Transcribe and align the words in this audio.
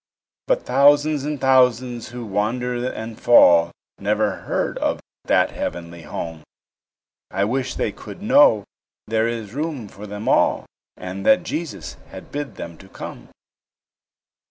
But 0.47 0.63
thousands 0.65 1.25
and 1.25 1.39
thousands 1.39 2.07
who 2.07 2.25
wander 2.25 2.91
and 2.91 3.21
fall, 3.21 3.69
Never 3.99 4.37
heard 4.37 4.79
of 4.79 4.99
that 5.25 5.51
heavenly 5.51 6.01
home; 6.01 6.41
I 7.29 7.45
wish 7.45 7.75
they 7.75 7.91
could 7.91 8.19
know 8.19 8.63
there 9.05 9.27
is 9.27 9.53
room 9.53 9.87
for 9.87 10.07
them 10.07 10.27
all, 10.27 10.65
And 10.97 11.23
that 11.27 11.43
Jesus 11.43 11.97
has 12.09 12.23
bid 12.23 12.55
them 12.55 12.79
to 12.79 12.89
come. 12.89 13.29